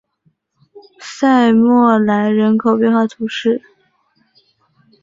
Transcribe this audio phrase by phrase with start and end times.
[0.99, 3.61] 塞默莱人口变化图示